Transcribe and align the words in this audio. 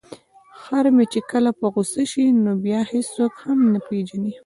خر 0.61 0.85
مې 0.95 1.05
چې 1.13 1.19
کله 1.31 1.49
په 1.59 1.65
غوسه 1.73 2.03
شي 2.11 2.25
نو 2.43 2.51
بیا 2.65 2.81
هیڅوک 2.93 3.33
هم 3.45 3.59
نه 3.73 3.79
پيژني. 3.87 4.33